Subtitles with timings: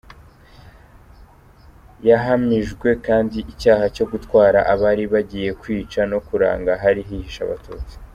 [2.09, 7.95] Yahamijwe kandi icyaha cyo gutwara abari bagiye kwica, no kuranga ahari hihishe Abatutsi.